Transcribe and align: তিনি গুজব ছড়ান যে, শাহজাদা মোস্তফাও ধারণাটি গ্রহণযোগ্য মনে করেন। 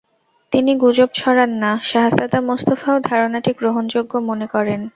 তিনি 0.51 0.71
গুজব 0.75 1.09
ছড়ান 1.13 1.51
যে, 1.55 1.71
শাহজাদা 1.83 2.39
মোস্তফাও 2.41 2.97
ধারণাটি 3.09 3.51
গ্রহণযোগ্য 3.53 4.13
মনে 4.29 4.47
করেন। 4.47 4.81